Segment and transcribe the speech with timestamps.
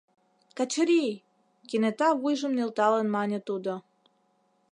[0.57, 1.23] —Качырий,—
[1.69, 3.73] кенета вуйжым нӧлталын мане тудо.